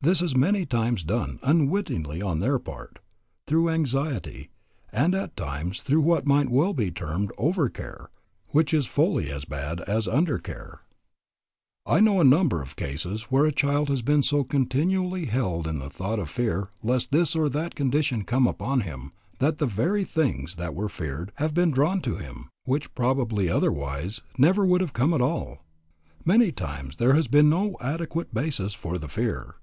[0.00, 3.00] This is many times done, unwittingly on their part,
[3.48, 4.48] through anxiety,
[4.92, 8.08] and at times through what might well be termed over care,
[8.50, 10.82] which is fully as bad as under care.
[11.84, 15.66] I know of a number of cases where a child has been so continually held
[15.66, 19.66] in the thought of fear lest this or that condition come upon him, that the
[19.66, 24.80] very things that were feared have been drawn to him, which probably otherwise never would
[24.80, 25.64] have come at all.
[26.24, 29.56] Many times there has been no adequate basis for the fear.